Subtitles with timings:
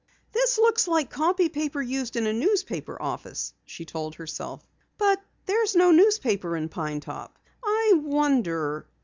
[0.31, 4.67] "This looks like copy paper used in a newspaper office," she told herself.
[4.97, 8.87] "But there is no newspaper in Pine Top, I wonder